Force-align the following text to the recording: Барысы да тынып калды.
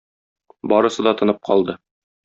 Барысы 0.73 1.07
да 1.09 1.15
тынып 1.21 1.47
калды. 1.51 1.81